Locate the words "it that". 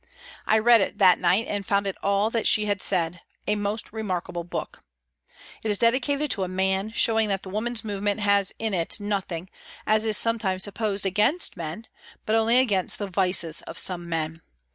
0.81-1.19